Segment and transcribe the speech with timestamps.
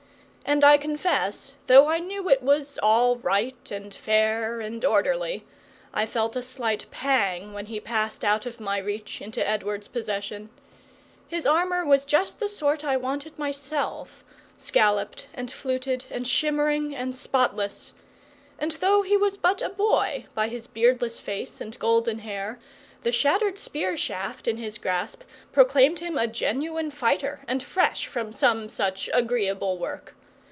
[0.43, 5.45] And I confess, though I knew it was all right and fair and orderly,
[5.93, 10.49] I felt a slight pang when he passed out of my reach into Edward's possession.
[11.29, 14.25] His armour was just the sort I wanted myself
[14.57, 17.93] scalloped and fluted and shimmering and spotless;
[18.59, 22.59] and, though he was but a boy by his beardless face and golden hair,
[23.03, 25.21] the shattered spear shaft in his grasp
[25.53, 30.13] proclaimed him a genuine fighter and fresh from some such agreeable work.